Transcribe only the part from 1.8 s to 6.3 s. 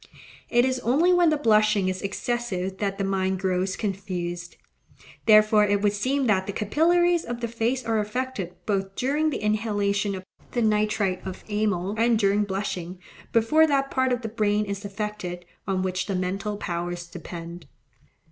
is excessive that the mind grows confused. Therefore it would seem